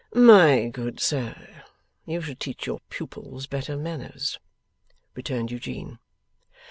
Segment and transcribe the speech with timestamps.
[0.15, 1.61] 'My good sir,
[2.07, 4.39] you should teach your pupils better manners,'
[5.13, 5.99] returned Eugene.